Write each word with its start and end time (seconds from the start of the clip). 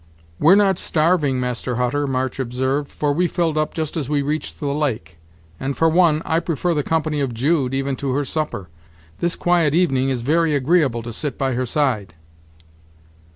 "We're 0.39 0.55
not 0.55 0.79
starving, 0.79 1.39
Master 1.39 1.75
Hutter," 1.75 2.07
March 2.07 2.39
observed, 2.39 2.89
"for 2.89 3.13
we 3.13 3.27
filled 3.27 3.55
up 3.55 3.75
just 3.75 3.95
as 3.95 4.09
we 4.09 4.23
reached 4.23 4.59
the 4.59 4.73
lake, 4.73 5.19
and 5.59 5.77
for 5.77 5.87
one, 5.87 6.23
I 6.25 6.39
prefer 6.39 6.73
the 6.73 6.81
company 6.81 7.19
of 7.21 7.35
Jude 7.35 7.75
even 7.75 7.95
to 7.97 8.13
her 8.13 8.25
supper. 8.25 8.67
This 9.19 9.35
quiet 9.35 9.75
evening 9.75 10.09
is 10.09 10.23
very 10.23 10.55
agreeable 10.55 11.03
to 11.03 11.13
sit 11.13 11.37
by 11.37 11.53
her 11.53 11.67
side." 11.67 12.15